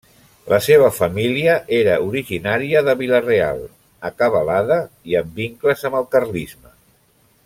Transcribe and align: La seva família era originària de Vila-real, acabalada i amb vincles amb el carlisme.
La 0.51 0.57
seva 0.67 0.87
família 0.99 1.57
era 1.79 1.97
originària 2.05 2.81
de 2.89 2.95
Vila-real, 3.03 3.61
acabalada 4.11 4.79
i 5.13 5.19
amb 5.21 5.41
vincles 5.43 5.89
amb 5.91 6.01
el 6.01 6.09
carlisme. 6.17 6.75